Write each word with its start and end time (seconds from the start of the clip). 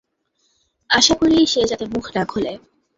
আশা 0.89 1.13
করি 1.15 1.37
সে 1.47 1.61
যাতে 1.71 1.85
মুখ 1.85 2.05
না 2.15 2.23
খোলে। 2.25 2.53